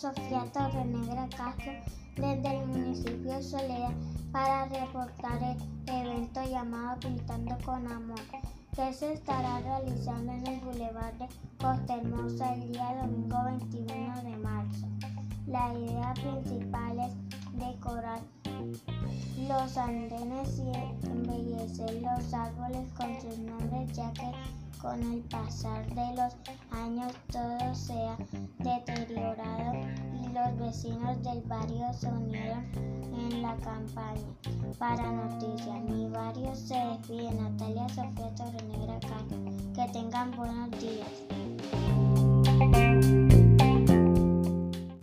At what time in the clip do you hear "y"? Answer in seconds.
20.60-21.06